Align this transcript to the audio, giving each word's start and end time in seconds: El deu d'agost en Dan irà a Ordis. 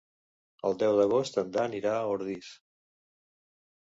El 0.69 0.77
deu 0.83 0.95
d'agost 0.99 1.37
en 1.41 1.51
Dan 1.57 1.75
irà 1.79 1.91
a 1.97 2.07
Ordis. 2.13 2.49